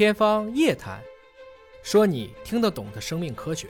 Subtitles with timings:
[0.00, 0.98] 天方夜谭，
[1.82, 3.68] 说你听得懂的生命科学。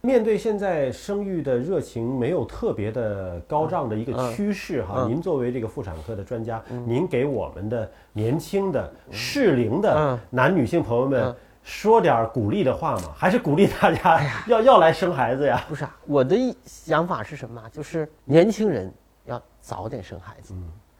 [0.00, 13.12] 面对现在生育的热情没有特别的高涨的一个嗯趋势哈，嗯您作为这个妇产科的专家，您给我们的年轻的适龄的嗯男女性朋友们嗯说点鼓励的话吗？
[13.14, 15.64] 还是鼓励大家要要来生孩子呀？
[15.68, 17.68] 不是啊，我的想法是什么啊？
[17.70, 18.92] 就是年轻人
[19.26, 20.54] 要早点生孩子，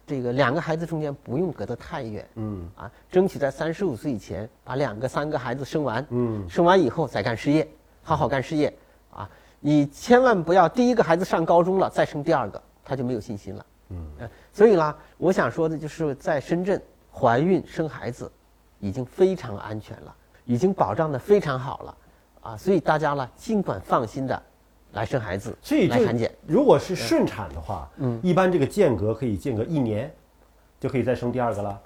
[0.07, 2.67] 这个两个孩子中间不用隔得太远，嗯。
[2.75, 6.49] 啊，争取在三十五岁以前把两个、三个孩子生完，嗯。
[6.49, 7.67] 生完以后再干事业，
[8.01, 8.73] 好好干事业。
[9.11, 9.27] 啊！
[9.59, 13.65] 你千万不要第一个孩子上高中了再生第二个，他就没有信心了。
[13.89, 14.07] 嗯。
[14.19, 16.79] 呃，所以啦，我想说的就是在深圳
[17.11, 18.31] 怀孕生孩子
[18.79, 20.15] 已经非常安全了，
[20.45, 21.97] 已经保障的非常好了，
[22.41, 24.39] 啊，所以大家呢尽管放心的
[24.93, 26.31] 来生孩子，所以就来产检。
[26.45, 30.13] 如果是顺产的话，嗯，一般这个间隔可以间隔一年，
[30.79, 31.79] 就可以再生第二个了。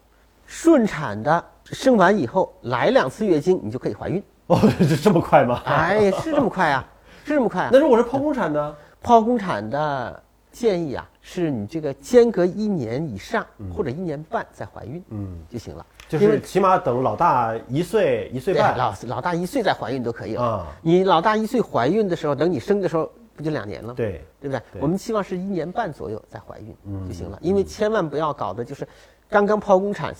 [0.45, 4.21] 顺产的生完以后来两次月经，你就可以怀孕。
[4.47, 5.61] 哦，这这么快吗？
[5.65, 6.85] 哎，是这么快啊，
[7.23, 7.69] 是这么快啊。
[7.73, 8.75] 那如果是剖宫产呢？
[9.01, 15.85] 剖宫产的建议啊，是你这个间隔一年以上或者一年半再怀孕，嗯，就行了。
[16.09, 20.43] 就是起码等老大一岁一岁半老老大一岁再怀孕都可以了。
[20.43, 23.93] 啊，你老大一岁怀孕的时候，等你生的时候，不就两年了吗？
[23.95, 24.61] 对，对不对？
[24.73, 28.85] 对我们希望是一年半左右再怀孕嗯就行了，因为千万不要搞的就是
[29.29, 30.13] 刚刚剖宫产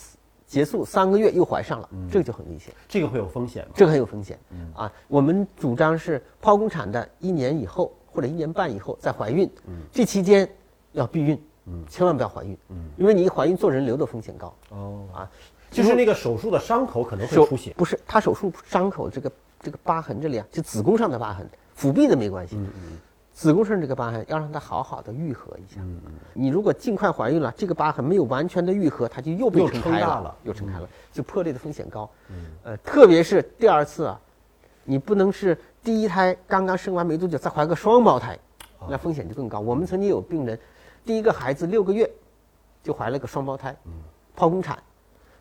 [0.48, 3.72] 结束三个月又怀上了，嗯这个就很危险，这个会有风险吗？
[3.76, 4.94] 这个很有风险嗯啊。
[5.10, 9.50] 我们主张是剖宫产的一年以后或者一年半以后再怀孕，
[9.92, 10.50] 这期间
[10.92, 11.42] 要避孕，
[11.90, 12.58] 千万不要怀孕，
[12.98, 15.30] 因为你一怀孕做人流的风险高哦，啊。
[15.70, 17.73] 就是那个手术的伤口可能会出血。
[17.78, 22.59] 不是他手术伤口这个这个疤痕这里啊，就子宫上的疤痕，腹壁的没关系。
[23.34, 25.80] 子宫上这个疤痕要让它好好的愈合一下。
[26.34, 32.08] 你如果尽快怀孕了，这个疤痕没有完全的愈合，它就又被撑开了，又撑开了，就破裂的风险高。
[32.64, 34.20] 呃，特别是第二次啊，
[34.84, 38.38] 你不能是第一胎刚刚生完没多久再怀个双胞胎，
[38.88, 39.60] 那风险就更高。
[39.60, 40.60] 我们曾经有病人，
[41.04, 42.10] 第一个孩子六个月
[42.83, 43.76] 就怀了个双胞胎，
[44.38, 44.78] 剖宫产，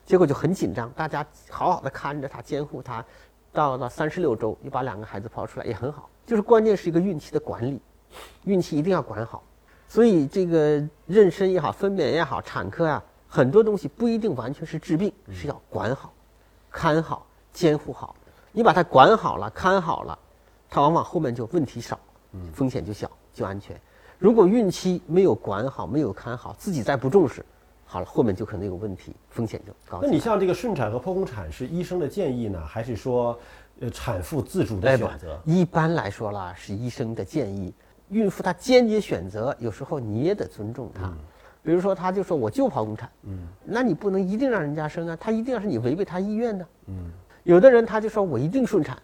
[0.03, 3.05] 结果就很紧张，大家好好的看着他，监护他，
[3.53, 6.09] 到了三十六周又把两个孩子剖出来，也很好。
[6.25, 7.79] 就是关键是一个孕期的管理，
[8.45, 9.43] 孕期一定要管好。
[9.87, 16.11] 所以这个妊娠也好，分娩也好，产科啊，很多东西不一定完全是治病，是要管好、
[16.71, 18.15] 看好、监护好。
[18.53, 20.17] 你把它管好了、看好了，
[20.71, 21.99] 它往往后面就问题少，
[22.53, 23.79] 风险就小，就安全。
[24.17, 27.45] 如果孕期没有管好、没有看好，自己再不重视，
[27.85, 29.99] 好了，后面就可能有问题，风险就高。
[30.01, 33.37] 那你像这个顺产和剖宫产是医生的建议呢，还是说，
[33.81, 35.37] 呃，产妇自主的选择？
[35.43, 37.73] 一般来说啦，是医生的建议。
[38.07, 41.11] 孕妇她坚决选择，有时候你也得尊重她。
[41.61, 46.65] 比如说，她就说我就剖宫产，嗯，那你不能一定让人家生啊，她一定要是你违背她意愿的。
[46.87, 47.11] 嗯，
[47.43, 48.97] 有的人他就说我一定顺产，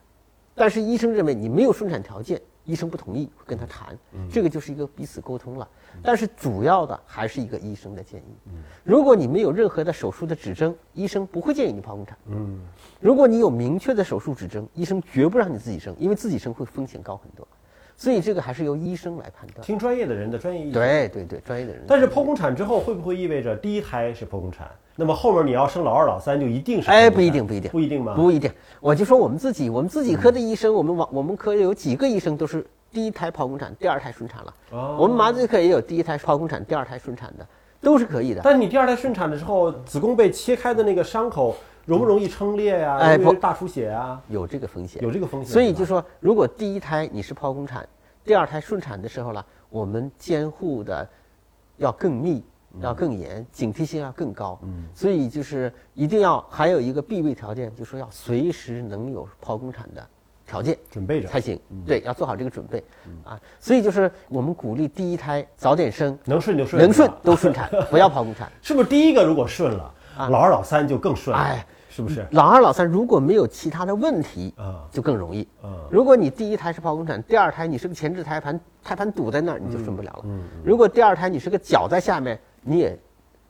[0.57, 3.95] 但是医生认为你没有生产条件，医生不同意，会跟他谈，
[4.27, 5.69] 这个就是一个彼此沟通了。
[6.01, 8.35] 但是主要的还是一个医生的建议。
[8.83, 12.17] 如果你没有任何的手术的指征，医生不会建议你剖宫产。
[12.25, 12.59] 嗯，
[12.99, 17.47] 如果你有明确的手术指征，医生绝不让你自己生，因为自己生会风险高很多。
[17.97, 19.65] 所以这个还是由医生来判断。
[19.65, 20.73] 听专业的人的专业意见。。
[20.73, 21.81] 对对对，专业的人。
[21.87, 24.69] 但是剖宫产之后会不会意味着第一胎是剖宫产？
[24.95, 28.13] 那么后面你要生老二、老三就一定是哎，不一定，不一定，不一定吗？
[28.15, 28.51] 不一定。
[28.79, 34.53] 我就说我们自己，我们自己科的医生，我们往我们科有几个医生都是第一胎剖宫产，第二胎顺产了。
[34.71, 37.45] 哦我们麻醉科也有第一胎剖宫产，第二胎顺产的，
[37.81, 38.41] 都是可以的。
[38.43, 41.55] 但你第二胎顺产的时候，子宫被切开的那个伤口
[41.87, 44.21] 容不容易撑裂呀、哎不大出血啊？
[44.27, 45.49] 有这个风险，有这个风险。
[45.49, 47.87] 所以就说，如果第一胎你是剖宫产，
[48.25, 51.07] 第二胎顺产的时候呢，我们监护的
[51.77, 52.43] 要更密，
[52.81, 54.59] 要更严，警惕性要更高。
[54.63, 60.05] 嗯，所以就是一定要还有一个必备条件，就是说要随时能有剖宫产的
[60.45, 61.57] 条件准备着才行。
[61.85, 62.83] 对，要做好这个准备
[63.23, 63.39] 啊。
[63.61, 68.51] 所以就是我们鼓励第一胎早点生，能顺就顺，能顺都顺产， 不要剖宫产。
[68.61, 69.93] 是不是第一个如果顺了，
[70.29, 71.41] 老二、老三就更顺了？
[71.41, 71.65] 哎，
[71.97, 72.27] 是不是？
[72.31, 75.41] 老二、老三如果没有其他的问题啊就更容易。
[75.63, 80.19] 啊如果你第一胎是剖宫产，第二胎你是个前置胎盘，胎盘堵在那儿，你就顺不了了。
[80.25, 82.95] 嗯如果第二胎你是个脚在下面，你也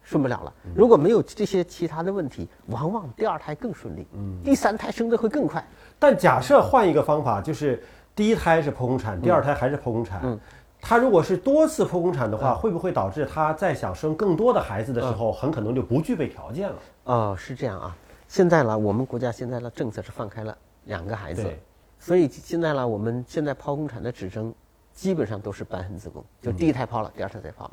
[0.02, 0.54] 顺不了了。
[0.64, 5.62] 嗯如果没有这些其他的问题，往往第二胎更顺利，嗯第三胎生的会更快。
[6.00, 7.84] 但假设换一个方法，就是
[8.16, 10.22] 第一胎是剖宫产，第二胎还是剖宫产。
[10.24, 10.40] 嗯
[10.80, 16.76] 他如果是多次剖宫产的话，会不会导致他在想生更多的孩子的时候，很可能就不具备条件了？
[17.06, 17.98] 哦，是这样啊。
[18.28, 21.52] 现在呢，我们国家现在的政策是放开了两个孩子，
[22.00, 24.54] 所以现在呢，我们现在剖宫产的指征
[24.94, 27.70] 基本上都是瘢痕子宫，就第一胎剖了，第二胎再剖。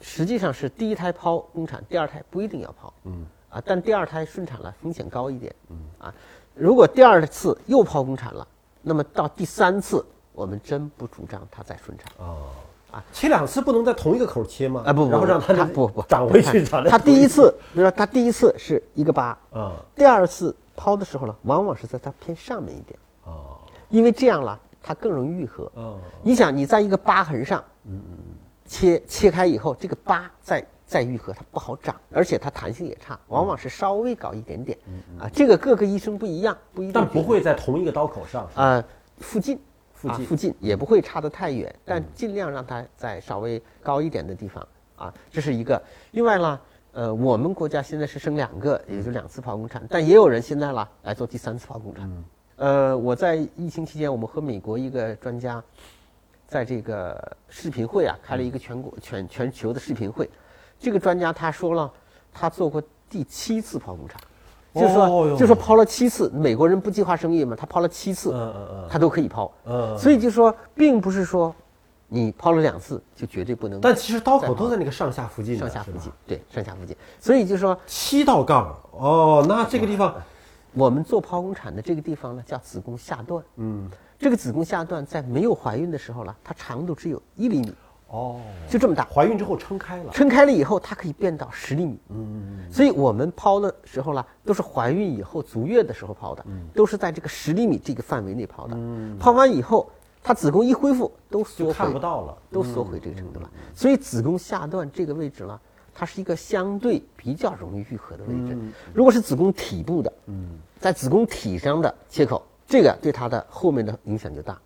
[0.00, 2.90] 实际上是第一胎剖宫产，第二胎不一定要剖。
[3.04, 5.54] 嗯啊，但第二胎顺产了，风险高一点。
[5.68, 6.14] 嗯，啊。
[6.54, 8.46] 如果第二次又剖宫产了，
[8.82, 12.12] 那么到第三次，我们真不主张他再顺产。
[12.18, 12.50] 哦
[12.92, 14.82] 啊，切两次不能在同一个口切吗？
[14.84, 23.58] 啊不不，然后让它他不不长回去，长在他第一次，比如说他第一次是一个疤，啊第二次抛的时候呢，往往是在它偏上面一点，哦
[23.88, 25.70] 因为这样了，它更容易愈合。
[25.74, 28.18] 哦你想，你在一个疤痕上，嗯嗯
[28.66, 34.78] 切切开以后，这个疤再再愈合，它不好长，而且它弹性也差，往往是稍微搞一点点。
[35.18, 38.48] 啊，这个各个医生不一样，不一定但不会在同一个刀口上。
[38.54, 38.82] 啊，
[39.18, 39.58] 附近，
[40.00, 44.66] 附近啊附近也不会差得太远，但尽量让它在稍微高一点的地方
[44.96, 45.80] 啊，这是一个。
[46.12, 46.60] 另外呢，
[46.92, 52.24] 呃，我们国家现在是生两个，也就两次剖宫产，但也有人现在啦来做第三次剖宫产。
[52.56, 55.62] 呃，我在疫情期间，我们和美国一个专家
[56.46, 60.30] 在这个视频会啊开了一个全国全全球的视频会，
[60.78, 61.92] 这个专家他说了，
[62.32, 64.18] 他做过第七次剖宫产。
[64.74, 68.88] 就是说，就是说抛了七次，美国人不计划生育嘛，他抛了七次，嗯嗯嗯。
[68.88, 69.50] 他都可以抛。
[69.66, 71.54] 嗯所以就说，并不是说
[72.08, 76.96] 你抛了两次就绝对不能但其实刀口都在那个上下附近上下附近，对上下附近。
[77.18, 78.76] 所以就说，七道杠。
[78.92, 80.14] 哦，那这个地方
[80.72, 83.42] 我们做剖宫产的这个地方呢，叫子宫下段。
[83.56, 83.88] 嗯。
[84.18, 87.72] 这个子宫下段在没有怀孕的时候呢，它长度只有一厘米，
[88.10, 89.04] 哦，就这么大。
[89.04, 91.98] 怀孕之后撑开了，撑开了以后，它可以变到十厘米。
[92.08, 98.74] 嗯嗯，所以我们抛的时候呢，都是怀孕以后足月的时候抛的，都是在这个十厘米这个范围内抛的。
[98.76, 99.88] 嗯抛完以后，
[100.22, 102.36] 它子宫一恢复，都缩回看不到了。
[102.50, 103.48] 都缩回这个程度了。
[103.74, 105.60] 所以子宫下段这个位置呢，
[105.94, 108.58] 它是一个相对比较容易愈合的位置。
[108.92, 114.58] 如果是子宫体部的，嗯在子宫体上的切口，这个对它的后面的影响就大，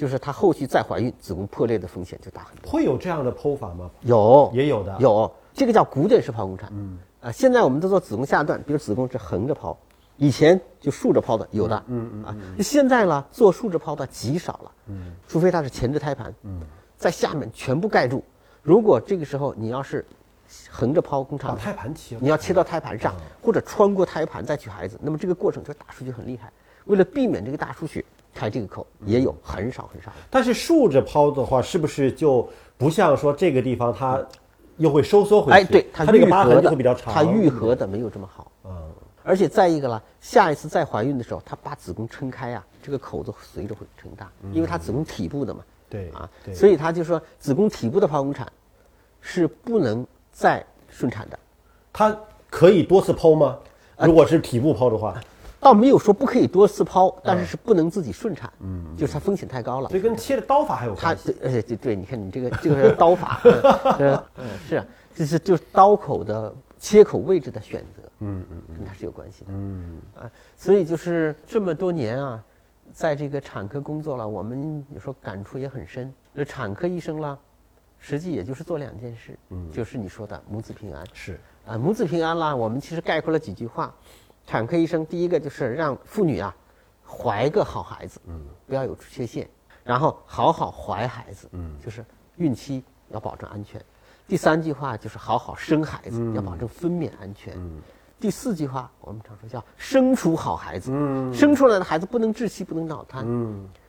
[0.00, 2.72] 就是她后续再怀孕，子宫破裂的风险就大很多。
[2.72, 3.90] 会有这样的剖法吗？
[4.00, 6.70] 有也有的有这个叫古典式剖宫产。
[6.72, 9.76] 嗯啊，现在我们都做子宫下段，比如子宫是横着剖，
[10.16, 11.82] 以前就竖着剖的有的。
[11.88, 14.72] 嗯嗯啊，现在呢做竖着剖的极少了。
[14.86, 16.32] 嗯，除非它是前置胎盘。
[16.44, 16.62] 嗯，
[16.96, 18.24] 在下面全部盖住。
[18.62, 20.02] 如果这个时候你要是
[20.70, 26.50] 横着剖宫产把产，胎盘切了，你要切到胎盘上，或者穿过胎盘再取孩子，那么这个过程就大出血很厉害。
[26.86, 28.02] 为了避免这个大出血，
[28.40, 30.10] 开这个口也有很少很少。
[30.30, 32.48] 但是竖着抛的话，是不是就
[32.78, 34.18] 不像说这个地方它
[34.78, 35.58] 又会收缩回去？
[35.58, 37.12] 哎，对，它这个疤痕就会比较长。
[37.12, 38.50] 它愈合的没有这么好。
[38.64, 38.72] 嗯，
[39.22, 45.60] 而且再一个呢，下一次再怀孕的时候，她把子宫撑开啊，这个口子随着会撑大，因为它子宫体部的嘛。
[45.90, 48.50] 对啊，对所以他就说子宫体部的剖宫产
[49.20, 51.38] 是不能再顺产的，
[51.92, 52.16] 它
[52.48, 53.58] 可以多次剖吗？
[53.96, 55.20] 啊如果是体部剖的话，
[55.60, 59.98] 倒没有说不可以多次剖，但是是不能自己顺产，嗯，就是它风险太高了所。
[59.98, 61.32] 以跟切的刀法还有它关系。
[61.32, 63.60] 对，对对，你看你这个这个是刀法， 嗯
[63.98, 72.42] 呃嗯是啊，就是就是刀口的切口位置的选择，嗯嗯，跟它是有关系的，嗯啊，所以就是这么多年啊，
[72.94, 76.10] 在这个产科工作了，我们有时候感触也很深。
[76.34, 77.36] 这产科医生啦，
[77.98, 83.94] 实际也就是做两件事，嗯，就是你说的母子平安，是啊，母子平安啦，我们其实概括了几句话。
[84.46, 86.54] 产科医生第一个就是让妇女啊
[87.06, 89.48] 怀个好孩子，嗯，不要有缺陷，
[89.84, 92.04] 然后好好怀孩子，嗯，就是
[92.36, 93.82] 孕期要保证安全。
[94.26, 97.56] 第三句话就是好好生孩子，要保证分娩安全。
[98.20, 100.90] 第四句话我们常说叫生出好孩子，
[101.32, 103.26] 生出来的孩子不能窒息，不能脑瘫。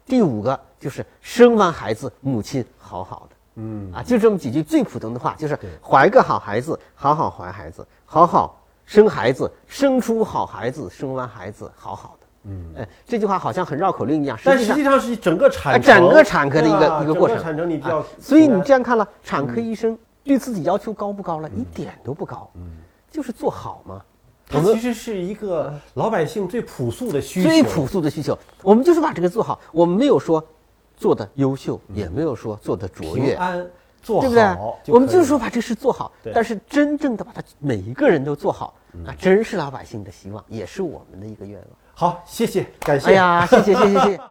[0.05, 3.35] 第五个就是生完孩子，母亲好好的。
[3.55, 8.60] 嗯啊，就这么几句最普通的话，就是怀个好孩子，好好怀孩子，好好
[8.91, 12.27] 生孩子，生出好孩子，生完孩子好好的。
[12.43, 21.49] 嗯，哎，这句话好像很绕口令一样，但实际上实际上是整个产整个产科的一个一个过程整个产程你比较啊，所以你这样看了，产科医生对自己要求高不高了？
[21.51, 22.79] 一点都不高，嗯
[23.09, 24.01] 就是做好嘛。
[24.45, 29.57] 它其实是一个老百姓最朴素的需求，最朴素的需求，我们就是把这个做好。
[29.71, 30.45] 我们没有说
[30.97, 33.65] 做的优秀，也没有说做的卓越，平安
[34.01, 34.43] 做对不对？
[34.87, 41.67] 我们就是说把这事做好，但是真正的把它每一个人都做好，那真是老百姓的希望，也是我们的一个愿望。
[41.93, 43.07] 好，谢谢，感谢。
[43.07, 44.21] 哎呀，谢谢谢谢谢谢。